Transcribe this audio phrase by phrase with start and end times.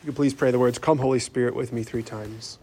[0.00, 2.58] You can please pray the words, Come, Holy Spirit, with me three times.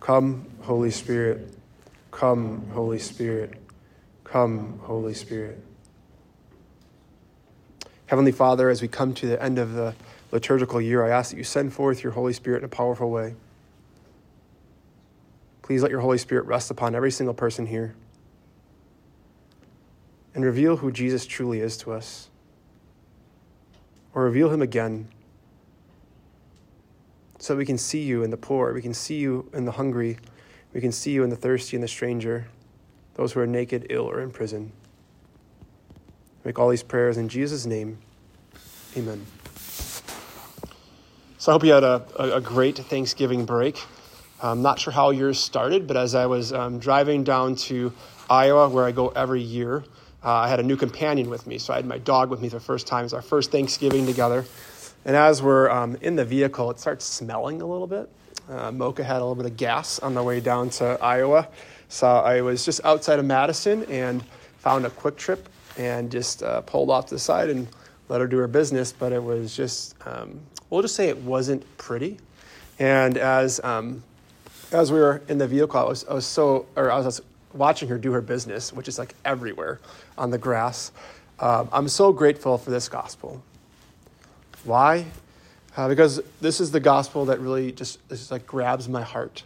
[0.00, 1.56] Come, Holy Spirit.
[2.10, 3.54] Come, Holy Spirit.
[4.22, 5.58] Come, Holy Spirit.
[8.04, 9.94] Heavenly Father, as we come to the end of the
[10.30, 13.34] liturgical year, I ask that you send forth your Holy Spirit in a powerful way.
[15.62, 17.94] Please let your Holy Spirit rest upon every single person here
[20.34, 22.28] and reveal who Jesus truly is to us,
[24.12, 25.08] or reveal him again
[27.46, 30.18] so we can see you in the poor, we can see you in the hungry,
[30.74, 32.48] we can see you in the thirsty and the stranger,
[33.14, 34.72] those who are naked, ill, or in prison.
[36.44, 37.98] Make all these prayers in Jesus' name.
[38.96, 39.24] Amen.
[41.38, 43.80] So I hope you had a, a, great Thanksgiving break.
[44.42, 47.92] I'm not sure how yours started, but as I was um, driving down to
[48.28, 49.84] Iowa, where I go every year,
[50.24, 51.58] uh, I had a new companion with me.
[51.58, 53.02] So I had my dog with me the first time.
[53.02, 54.44] It was our first Thanksgiving together.
[55.06, 58.10] And as we're um, in the vehicle, it starts smelling a little bit.
[58.50, 61.48] Uh, Mocha had a little bit of gas on the way down to Iowa.
[61.88, 64.22] So I was just outside of Madison and
[64.58, 65.48] found a Kwik Trip
[65.78, 67.68] and just uh, pulled off to the side and
[68.08, 68.92] let her do her business.
[68.92, 70.40] But it was just, um,
[70.70, 72.18] we'll just say it wasn't pretty.
[72.80, 74.02] And as um,
[74.72, 77.20] as we were in the vehicle, I was, I was so, or I was
[77.52, 79.78] watching her do her business, which is like everywhere
[80.18, 80.90] on the grass.
[81.38, 83.42] Um, I'm so grateful for this gospel.
[84.64, 85.06] Why?
[85.76, 89.42] Uh, because this is the gospel that really just, just like grabs my heart.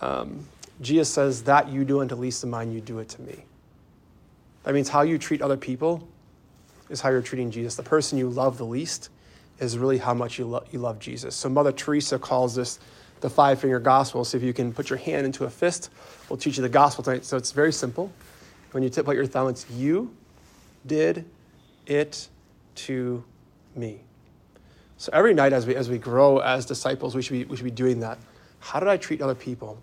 [0.00, 0.46] Um,
[0.80, 3.44] Jesus says, That you do unto least of mine, you do it to me.
[4.64, 6.06] That means how you treat other people
[6.88, 7.74] is how you're treating Jesus.
[7.76, 9.10] The person you love the least
[9.58, 11.34] is really how much you, lo- you love Jesus.
[11.34, 12.78] So Mother Teresa calls this
[13.20, 14.24] the five finger gospel.
[14.24, 15.90] So if you can put your hand into a fist,
[16.28, 17.24] we'll teach you the gospel tonight.
[17.24, 18.12] So it's very simple.
[18.72, 20.14] When you tip out your thumb, it's you
[20.86, 21.24] did
[21.86, 22.28] it
[22.74, 23.24] to
[23.74, 24.00] me.
[25.04, 27.64] So every night as we, as we grow as disciples, we should, be, we should
[27.64, 28.16] be doing that.
[28.58, 29.76] How did I treat other people?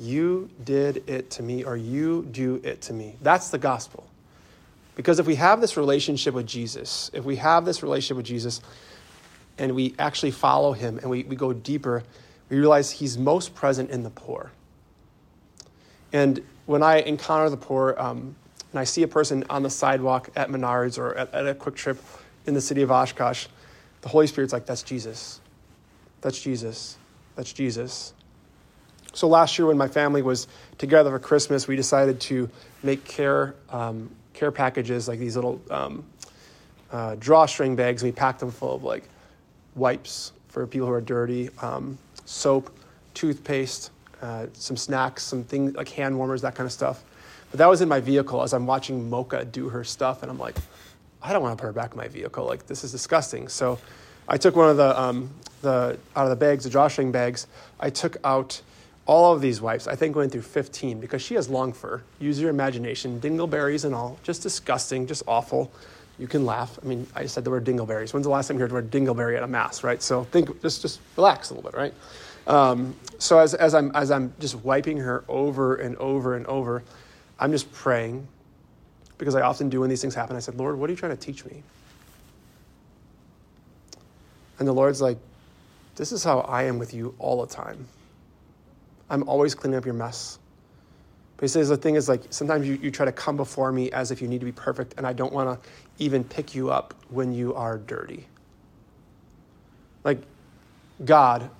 [0.00, 3.16] You did it to me, or you do it to me.
[3.20, 4.06] That's the gospel.
[4.94, 8.62] Because if we have this relationship with Jesus, if we have this relationship with Jesus
[9.58, 12.02] and we actually follow him and we, we go deeper,
[12.48, 14.52] we realize he's most present in the poor.
[16.14, 18.34] And when I encounter the poor, um,
[18.72, 21.74] and I see a person on the sidewalk at Menards or at, at a Kwik
[21.74, 22.02] Trip
[22.46, 23.48] in the city of Oshkosh,
[24.04, 25.40] the Holy Spirit's like, that's Jesus.
[26.20, 26.98] That's Jesus.
[27.36, 28.12] That's Jesus.
[29.14, 32.50] So last year, when my family was together for Christmas, we decided to
[32.82, 36.04] make care um, care packages like these little um,
[36.92, 38.02] uh, drawstring bags.
[38.02, 39.04] We packed them full of like
[39.74, 42.76] wipes for people who are dirty, um, soap,
[43.14, 43.90] toothpaste,
[44.20, 47.02] uh, some snacks, some things like hand warmers, that kind of stuff.
[47.50, 50.38] But that was in my vehicle as I'm watching Mocha do her stuff, and I'm
[50.38, 50.56] like,
[51.24, 52.44] I don't want to put her back in my vehicle.
[52.44, 53.48] Like this is disgusting.
[53.48, 53.78] So
[54.28, 55.30] I took one of the um,
[55.62, 57.46] the out of the bags, the drawstring bags.
[57.80, 58.60] I took out
[59.06, 62.02] all of these wipes, I think went through 15 because she has long fur.
[62.20, 64.18] Use your imagination, dingleberries and all.
[64.22, 65.70] Just disgusting, just awful.
[66.18, 66.78] You can laugh.
[66.82, 68.14] I mean, I said the word dingleberries.
[68.14, 70.00] When's the last time you heard the word dingleberry at a mass, right?
[70.00, 71.94] So think, just, just relax a little bit, right?
[72.46, 76.82] Um, so as, as, I'm, as I'm just wiping her over and over and over,
[77.38, 78.26] I'm just praying
[79.18, 80.36] because I often do when these things happen.
[80.36, 81.62] I said, Lord, what are you trying to teach me?
[84.58, 85.18] And the Lord's like,
[85.96, 87.86] this is how I am with you all the time.
[89.10, 90.38] I'm always cleaning up your mess.
[91.36, 93.90] But he says the thing is like sometimes you, you try to come before me
[93.90, 96.70] as if you need to be perfect, and I don't want to even pick you
[96.70, 98.26] up when you are dirty.
[100.04, 100.20] Like
[101.04, 101.50] God,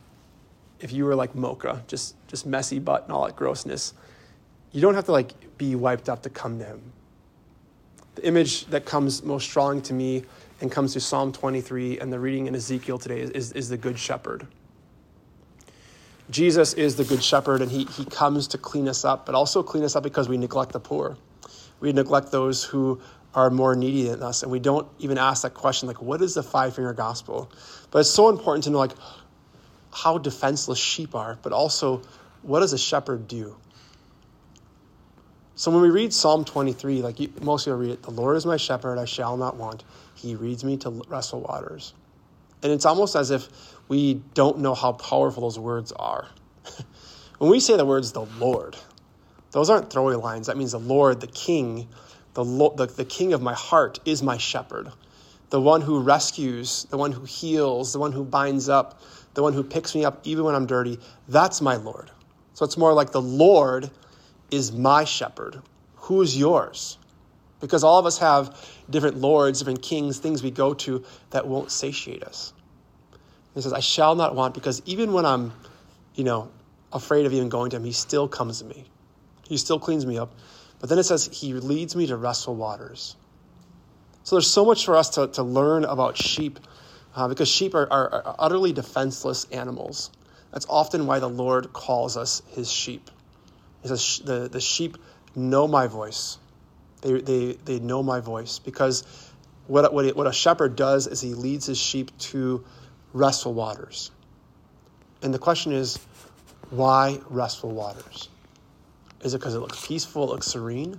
[0.81, 3.95] if you were like Mocha, just just messy butt and all that grossness,
[4.73, 6.93] you don't have to like be wiped up to come to him.
[8.15, 10.25] The image that comes most strong to me
[10.61, 13.77] and comes to Psalm 23 and the reading in Ezekiel today is, is, is the
[13.77, 14.47] Good Shepherd.
[16.31, 19.63] Jesus is the good shepherd and he, he comes to clean us up, but also
[19.63, 21.19] clean us up because we neglect the poor.
[21.81, 23.01] We neglect those who
[23.35, 26.35] are more needy than us, and we don't even ask that question, like, what is
[26.35, 27.51] the five finger gospel?
[27.91, 28.93] But it's so important to know, like,
[29.93, 32.03] how defenseless sheep are, but also,
[32.43, 33.57] what does a shepherd do?
[35.57, 38.45] So when we read Psalm 23, like most of you read it, the Lord is
[38.45, 39.85] my shepherd, I shall not want.
[40.15, 41.95] He reads me to wrestle waters.
[42.63, 43.49] And it's almost as if
[43.89, 46.27] we don't know how powerful those words are.
[47.39, 48.77] when we say the words the Lord,
[49.53, 50.49] those aren't throwaway lines.
[50.49, 51.89] That means the Lord, the King,
[52.33, 54.91] the, the, the King of my heart is my shepherd.
[55.51, 59.01] The one who rescues, the one who heals, the one who binds up,
[59.35, 60.99] the one who picks me up even when I'm dirty.
[61.29, 62.11] That's my Lord.
[62.55, 63.91] So it's more like the Lord
[64.55, 65.61] is my shepherd.
[65.97, 66.99] Who is yours?
[67.61, 68.59] Because all of us have
[68.91, 72.53] different lords, different kings, things we go to that won't satiate us.
[73.55, 75.53] He says, I shall not want because even when I'm,
[76.15, 76.51] you know,
[76.93, 78.85] afraid of even going to him, he still comes to me.
[79.49, 80.35] He still cleans me up.
[80.81, 83.17] But then it says, he leads me to restful waters.
[84.25, 86.59] So there's so much for us to, to learn about sheep
[87.15, 90.11] uh, because sheep are, are, are utterly defenseless animals.
[90.53, 93.11] That's often why the Lord calls us his sheep.
[93.85, 94.97] He says, the, the sheep
[95.37, 96.39] know my voice.
[97.03, 99.05] They, they, they know my voice because
[99.67, 102.65] what, what, it, what a shepherd does is he leads his sheep to
[103.13, 104.11] restful waters.
[105.21, 105.99] And the question is,
[106.71, 108.31] why restful waters?
[109.23, 110.99] Is it because it looks peaceful, it looks serene?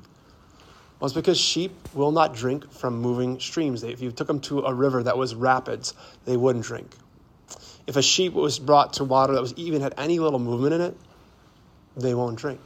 [0.99, 3.81] Well, it's because sheep will not drink from moving streams.
[3.81, 5.95] If you took them to a river that was rapids,
[6.25, 6.95] they wouldn't drink.
[7.87, 10.81] If a sheep was brought to water that was even had any little movement in
[10.81, 10.97] it,
[11.97, 12.59] they won't drink.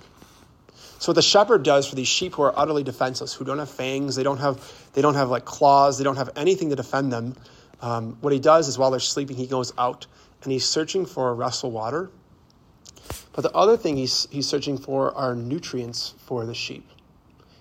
[1.00, 3.72] So what the shepherd does for these sheep who are utterly defenseless, who don't have
[3.72, 4.62] fangs, they don't have,
[4.94, 7.36] they don't have like claws, they don't have anything to defend them.
[7.82, 10.08] Um, what he does is while they're sleeping, he goes out
[10.44, 12.12] and he's searching for a restful water.
[13.32, 16.86] But the other thing he's, he's searching for are nutrients for the sheep.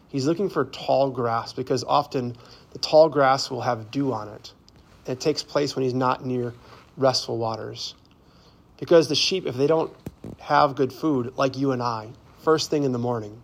[0.09, 2.37] He's looking for tall grass because often
[2.73, 4.53] the tall grass will have dew on it.
[5.07, 6.55] And it takes place when he's not near
[6.97, 7.95] restful waters.
[8.81, 9.93] Because the sheep, if they don't
[10.41, 13.41] have good food, like you and I, first thing in the morning,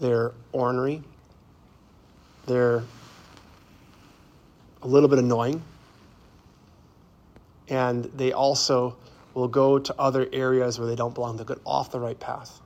[0.00, 1.02] they're ornery,
[2.46, 2.82] they're
[4.82, 5.62] a little bit annoying,
[7.68, 8.96] and they also
[9.34, 11.36] will go to other areas where they don't belong.
[11.36, 12.60] They'll get off the right path.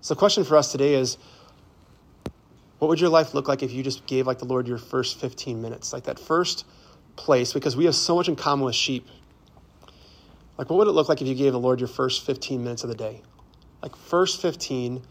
[0.00, 1.18] So the question for us today is
[2.78, 5.18] what would your life look like if you just gave like the Lord your first
[5.20, 5.92] 15 minutes?
[5.92, 6.64] Like that first
[7.16, 9.08] place, because we have so much in common with sheep.
[10.58, 12.82] Like what would it look like if you gave the Lord your first 15 minutes
[12.82, 13.22] of the day?
[13.80, 15.02] Like first 15,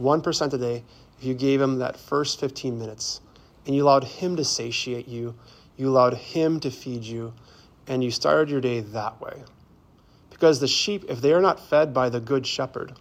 [0.00, 0.82] 1% a day,
[1.18, 3.20] if you gave him that first 15 minutes
[3.66, 5.34] and you allowed him to satiate you,
[5.76, 7.34] you allowed him to feed you,
[7.86, 9.42] and you started your day that way.
[10.30, 12.92] Because the sheep, if they are not fed by the good shepherd,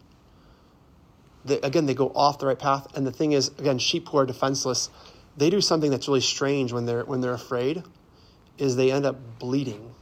[1.46, 2.88] they, again, they go off the right path.
[2.96, 4.90] And the thing is, again, sheep who are defenseless,
[5.38, 7.84] they do something that's really strange when they're when they're afraid,
[8.58, 9.94] is they end up bleeding.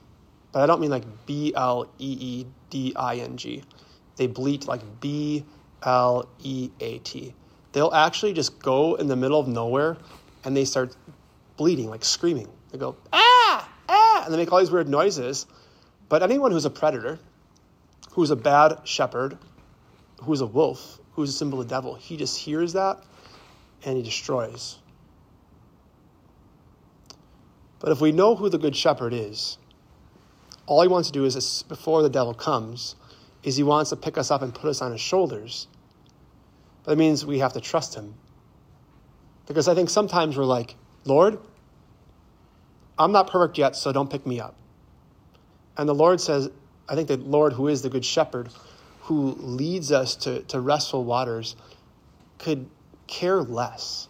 [0.52, 3.64] But I don't mean like B L E E D I N G.
[4.18, 5.46] They bleat like B
[5.84, 7.34] L E A T.
[7.72, 9.98] They'll actually just go in the middle of nowhere
[10.44, 10.96] and they start
[11.56, 12.50] bleeding, like screaming.
[12.72, 15.46] They go, ah, ah, and they make all these weird noises.
[16.10, 17.20] But anyone who's a predator,
[18.12, 19.38] who's a bad shepherd,
[20.22, 21.96] who's a wolf, who's a symbol of the devil.
[21.96, 23.04] He just hears that
[23.86, 24.78] and he destroys.
[27.80, 29.58] But if we know who the good shepherd is,
[30.72, 32.96] all he wants to do is, before the devil comes,
[33.44, 35.68] is he wants to pick us up and put us on his shoulders.
[36.86, 38.14] But that means we have to trust him.
[39.48, 41.40] Because I think sometimes we're like, Lord,
[42.98, 44.56] I'm not perfect yet, so don't pick me up.
[45.76, 46.50] And the Lord says,
[46.88, 48.48] I think the Lord, who is the good shepherd,
[49.02, 51.58] who leads us to, to restful waters
[52.38, 52.70] could
[53.08, 54.08] care less.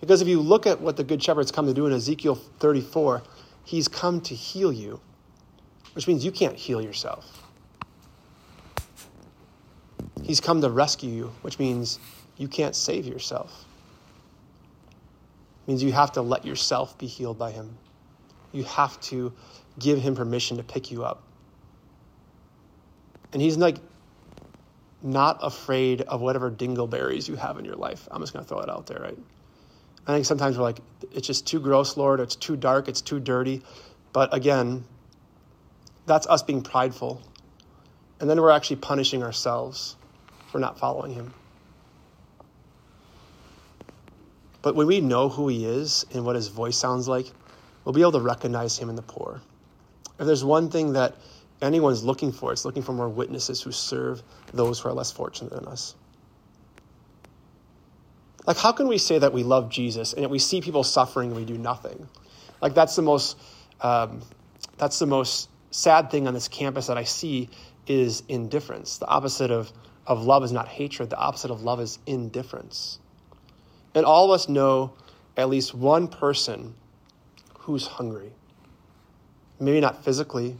[0.00, 3.22] Because if you look at what the Good Shepherd's come to do in Ezekiel 34,
[3.64, 5.00] he's come to heal you,
[5.94, 7.42] which means you can't heal yourself.
[10.22, 11.98] He's come to rescue you, which means
[12.36, 13.64] you can't save yourself.
[14.88, 17.76] It means you have to let yourself be healed by him.
[18.52, 19.32] You have to
[19.78, 21.22] give him permission to pick you up.
[23.32, 23.76] And he's like
[25.02, 28.08] not afraid of whatever dingleberries you have in your life.
[28.10, 29.18] I'm just going to throw it out there, right?
[30.06, 30.80] I think sometimes we're like,
[31.12, 32.20] it's just too gross, Lord.
[32.20, 32.88] It's too dark.
[32.88, 33.62] It's too dirty.
[34.12, 34.84] But again,
[36.06, 37.22] that's us being prideful.
[38.20, 39.96] And then we're actually punishing ourselves
[40.50, 41.32] for not following him.
[44.62, 47.26] But when we know who he is and what his voice sounds like,
[47.84, 49.40] we'll be able to recognize him in the poor.
[50.18, 51.16] If there's one thing that
[51.62, 52.52] anyone's looking for.
[52.52, 55.94] It's looking for more witnesses who serve those who are less fortunate than us.
[58.46, 61.30] Like, how can we say that we love Jesus and yet we see people suffering
[61.30, 62.08] and we do nothing?
[62.60, 63.38] Like, that's the most,
[63.80, 64.22] um,
[64.76, 67.48] that's the most sad thing on this campus that I see
[67.86, 68.98] is indifference.
[68.98, 69.72] The opposite of,
[70.06, 71.10] of love is not hatred.
[71.10, 72.98] The opposite of love is indifference.
[73.94, 74.92] And all of us know
[75.36, 76.74] at least one person
[77.60, 78.32] who's hungry.
[79.58, 80.56] Maybe not physically,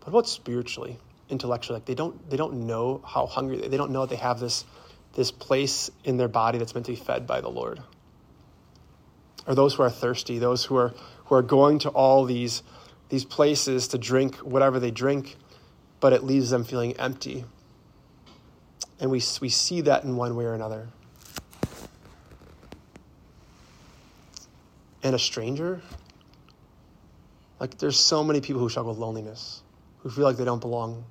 [0.00, 1.76] but about spiritually, intellectually?
[1.76, 4.64] Like they don't they don't know how hungry they, they don't know they have this
[5.14, 7.80] this place in their body that's meant to be fed by the Lord.
[9.46, 10.94] Or those who are thirsty, those who are
[11.26, 12.62] who are going to all these
[13.08, 15.36] these places to drink whatever they drink,
[15.98, 17.44] but it leaves them feeling empty.
[19.00, 20.88] And we, we see that in one way or another.
[25.02, 25.80] and a stranger.
[27.58, 29.62] Like, there's so many people who struggle with loneliness,
[29.98, 31.04] who feel like they don't belong.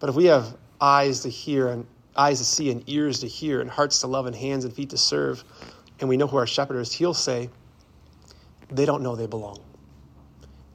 [0.00, 3.60] But if we have eyes to hear and eyes to see and ears to hear
[3.60, 5.44] and hearts to love and hands and feet to serve,
[6.00, 7.50] and we know who our shepherd is, he'll say,
[8.70, 9.58] they don't know they belong.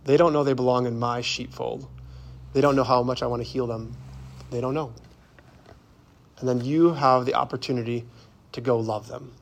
[0.05, 1.87] They don't know they belong in my sheepfold.
[2.53, 3.95] They don't know how much I want to heal them.
[4.49, 4.93] They don't know.
[6.39, 8.05] And then you have the opportunity
[8.53, 9.33] to go love them.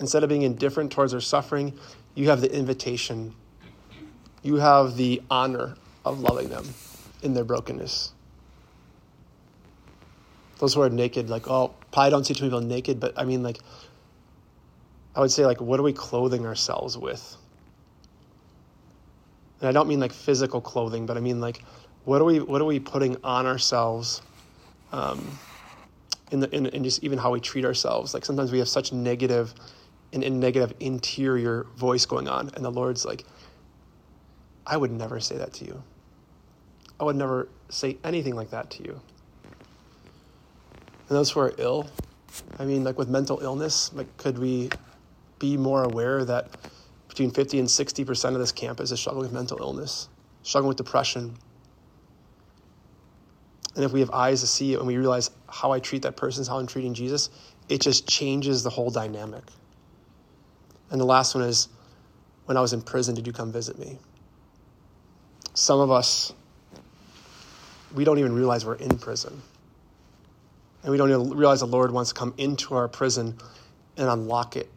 [0.00, 1.78] Instead of being indifferent towards their suffering,
[2.14, 3.34] you have the invitation.
[4.42, 6.66] You have the honor of loving them
[7.22, 8.12] in their brokenness.
[10.58, 13.24] Those who are naked, like, oh, probably don't see too many people naked, but I
[13.24, 13.58] mean, like,
[15.14, 17.36] I would say, like, what are we clothing ourselves with?
[19.60, 21.62] And I don't mean like physical clothing, but I mean like,
[22.04, 24.20] what are we, what are we putting on ourselves?
[24.92, 25.38] Um,
[26.30, 28.14] in the in, in just even how we treat ourselves.
[28.14, 29.54] Like sometimes we have such negative
[30.12, 33.24] and, and negative interior voice going on, and the Lord's like,
[34.66, 35.82] I would never say that to you.
[36.98, 39.00] I would never say anything like that to you.
[41.08, 41.88] And those who are ill,
[42.58, 44.70] I mean, like with mental illness, like could we
[45.38, 46.48] be more aware that
[47.08, 50.08] between 50 and 60% of this campus is struggling with mental illness,
[50.42, 51.36] struggling with depression,
[53.76, 56.16] and if we have eyes to see it and we realize how I treat that
[56.16, 57.28] person is how I'm treating Jesus,
[57.68, 59.44] it just changes the whole dynamic.
[60.90, 61.68] And the last one is
[62.46, 63.98] when I was in prison, did you come visit me?
[65.52, 66.32] Some of us,
[67.94, 69.42] we don't even realize we're in prison.
[70.86, 73.36] And we don't realize the Lord wants to come into our prison
[73.96, 74.70] and unlock it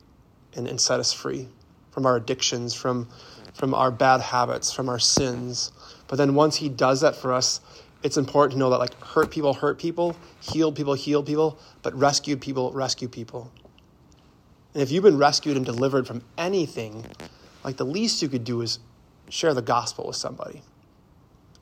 [0.56, 1.48] and, and set us free
[1.92, 3.08] from our addictions, from,
[3.54, 5.72] from our bad habits, from our sins.
[6.08, 7.62] But then once He does that for us,
[8.02, 11.94] it's important to know that like hurt people hurt people, healed people heal people, but
[11.94, 13.52] rescued people rescue people.
[14.74, 17.06] And if you've been rescued and delivered from anything,
[17.64, 18.80] like the least you could do is
[19.30, 20.64] share the gospel with somebody.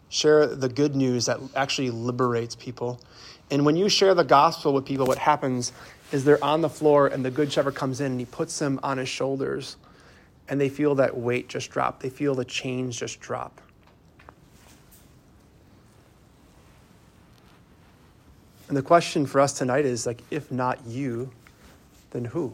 [0.08, 3.01] Share the good news that actually liberates people.
[3.50, 5.72] And when you share the gospel with people, what happens
[6.12, 8.80] is they're on the floor and the good shepherd comes in and he puts them
[8.84, 9.77] on his shoulders
[10.50, 12.01] and they feel that weight just drop.
[12.01, 13.62] They feel the chains just drop.
[18.68, 21.32] And the question for us tonight is like, if not you,
[22.12, 22.54] then who?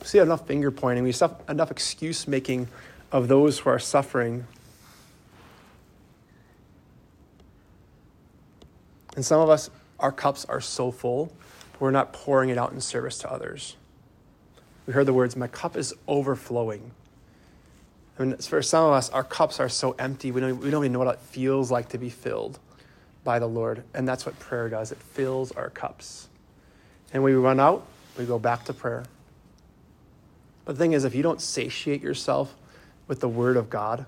[0.00, 2.68] We see enough finger pointing, we see enough excuse making
[3.10, 4.46] of those who are suffering.
[9.22, 11.32] And some of us, our cups are so full,
[11.78, 13.76] we're not pouring it out in service to others.
[14.84, 16.90] We heard the words, My cup is overflowing.
[18.18, 20.82] I mean, for some of us, our cups are so empty, we don't, we don't
[20.82, 22.58] even know what it feels like to be filled
[23.22, 23.84] by the Lord.
[23.94, 26.28] And that's what prayer does it fills our cups.
[27.12, 27.86] And when we run out,
[28.18, 29.04] we go back to prayer.
[30.64, 32.56] But the thing is, if you don't satiate yourself
[33.06, 34.04] with the Word of God,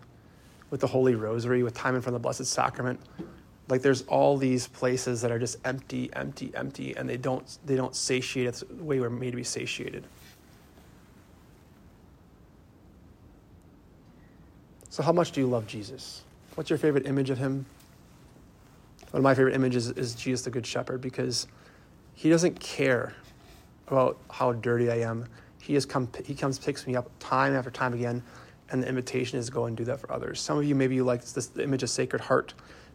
[0.71, 2.99] with the Holy Rosary, with time in front of the Blessed Sacrament,
[3.69, 7.77] like there's all these places that are just empty, empty, empty, and they don't they
[7.77, 10.05] don't satiate us the way we're made to be satiated.
[14.91, 16.23] So, how much do you love Jesus?
[16.55, 17.67] What's your favorite image of him?
[19.11, 21.47] One of my favorite images is Jesus the Good Shepherd because
[22.15, 23.15] he doesn't care
[23.89, 25.27] about how dirty I am.
[25.61, 28.23] He has come he comes picks me up time after time again,
[28.71, 30.41] and the invitation is go and do that for others.
[30.41, 32.55] Some of you maybe you like this the image of Sacred Heart,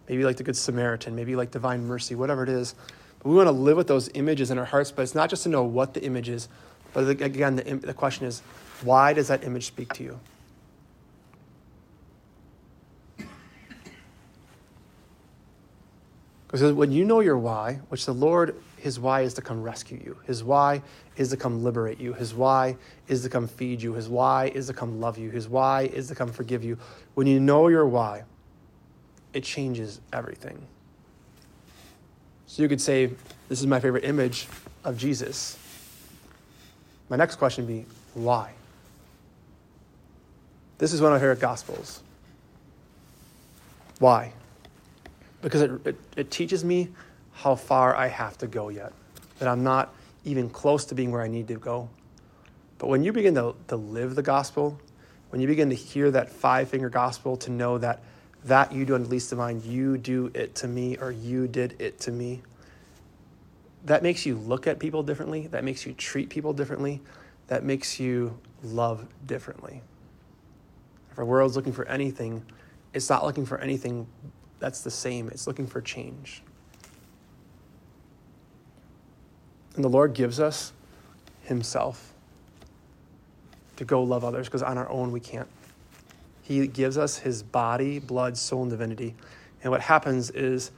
[0.10, 2.74] maybe like the Good Samaritan, maybe like Divine Mercy, whatever it is.
[3.20, 5.44] But we want to live with those images in our hearts, but it's not just
[5.44, 6.50] to know what the image is,
[6.94, 8.42] but again, the, the question is,
[8.82, 10.20] why does that image speak to you?
[16.48, 20.02] Because when you know your why, which the Lord, his why is to come rescue
[20.04, 20.82] you, his why
[21.16, 22.76] is to come liberate you, his why
[23.08, 26.08] is to come feed you, his why is to come love you, his why is
[26.08, 26.80] to come forgive you.
[27.14, 28.24] When you know your why,
[29.34, 30.62] it changes everything.
[32.48, 33.12] So you could say,
[33.48, 34.48] This is my favorite image
[34.84, 35.58] of Jesus.
[37.10, 38.54] My next question would be, Why?
[40.78, 42.02] This is one of my favorite gospels.
[44.00, 44.34] Why?
[45.42, 46.90] because it, it, it, teaches me
[47.34, 48.92] how far I have to go yet,
[49.40, 49.94] that I'm not
[50.26, 51.90] even close to being where I need to go.
[52.78, 54.80] But when you begin to, to live the gospel,
[55.30, 58.02] when you begin to hear that five finger gospel, to know that
[58.46, 61.76] that you do unto least of mine, you do it to me, or you did
[61.80, 62.42] it to me,
[63.86, 65.48] that makes you look at people differently.
[65.48, 67.02] That makes you treat people differently.
[67.48, 69.82] That makes you love differently.
[71.12, 72.46] If our world's looking for anything,
[72.94, 74.08] it's not looking for anything
[74.60, 75.30] that's the same.
[75.30, 76.44] It's looking for change.
[79.76, 80.74] And the Lord gives us
[81.44, 82.14] Himself.
[83.78, 85.48] to go love others because on our own we can't.
[86.50, 89.14] He gives us his body, blood, soul, and divinity.
[89.62, 90.72] And what happens is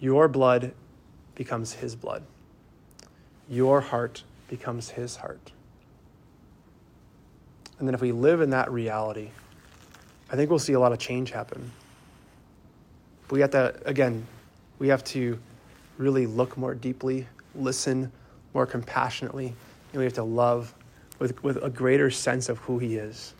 [0.00, 0.74] your blood
[1.36, 2.24] becomes his blood,
[3.48, 5.52] your heart becomes his heart.
[7.78, 9.30] And then if we live in that reality,
[10.28, 11.70] I think we'll see a lot of change happen.
[13.28, 14.26] But we have to, again,
[14.80, 15.38] we have to
[15.98, 18.10] really look more deeply, listen
[18.54, 19.54] more compassionately,
[19.92, 20.74] and we have to love
[21.20, 23.34] with, with a greater sense of who He is.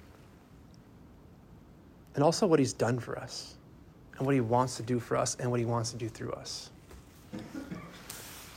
[2.17, 3.55] And also what He's done for us,
[4.19, 6.33] and what He wants to do for us, and what He wants to do through
[6.33, 6.71] us.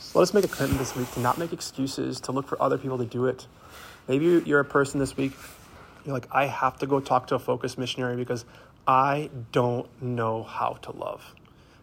[0.00, 2.60] So let us make a commitment this week to not make excuses, to look for
[2.60, 3.46] other people to do it.
[4.08, 5.34] Maybe you're a person this week,
[6.04, 8.44] you're like, I have to go talk to a focus missionary because
[8.88, 11.34] I don't know how to love.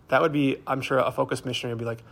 [0.10, 2.03] That would be, I'm sure, a focus missionary would be like,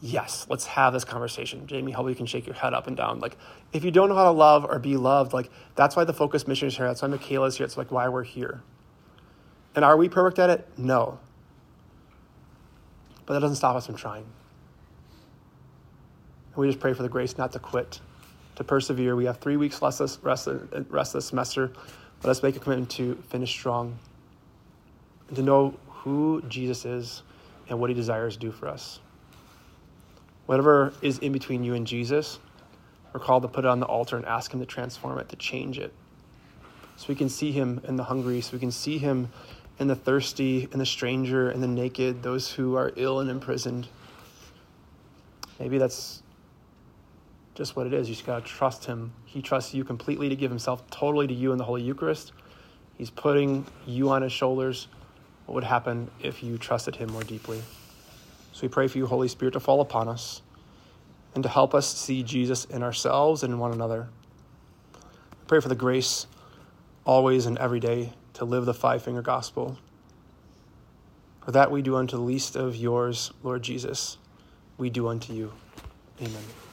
[0.00, 1.66] yes, let's have this conversation.
[1.66, 3.20] Jamie, you can shake your head up and down.
[3.20, 3.36] Like,
[3.72, 6.48] if you don't know how to love or be loved, like, that's why the focus
[6.48, 6.86] mission is here.
[6.86, 7.66] That's why Michaela's here.
[7.66, 8.62] It's like why we're here.
[9.74, 10.68] And are we perfect at it?
[10.76, 11.18] No.
[13.26, 14.24] But that doesn't stop us from trying.
[16.52, 18.00] And we just pray for the grace not to quit,
[18.56, 19.14] to persevere.
[19.14, 20.48] We have three weeks less this rest,
[20.88, 21.72] rest this semester.
[22.22, 23.98] Let us make a commitment to finish strong
[25.28, 27.22] and to know who Jesus is
[27.68, 28.98] and what he desires to do for us.
[30.46, 32.40] Whatever is in between you and Jesus,
[33.12, 35.36] we're called to put it on the altar and ask him to transform it, to
[35.36, 35.92] change it.
[36.96, 39.30] So we can see him in the hungry, so we can see him
[39.80, 43.88] in the thirsty, and the stranger, and the naked, those who are ill and imprisoned.
[45.58, 46.22] Maybe that's
[47.54, 48.08] just what it is.
[48.08, 49.12] You just got to trust him.
[49.24, 52.32] He trusts you completely to give himself totally to you in the Holy Eucharist.
[52.96, 54.86] He's putting you on his shoulders
[55.50, 57.60] what would happen if you trusted Him more deeply.
[58.52, 60.42] So we pray for you, Holy Spirit, to fall upon us
[61.34, 64.08] and to help us see Jesus in ourselves and in one another.
[65.48, 66.28] Pray for the grace
[67.04, 69.76] always and every day to live the five finger gospel.
[71.44, 74.16] For that we do unto the least of yours, Lord Jesus,
[74.78, 75.52] we do unto you.
[76.22, 76.69] Amen.